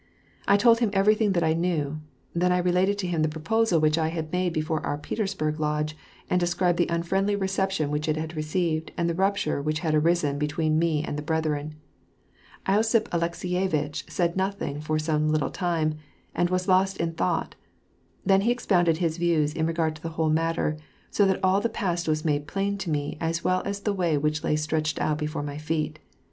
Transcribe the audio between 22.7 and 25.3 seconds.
to me as well as the way which lay stretched out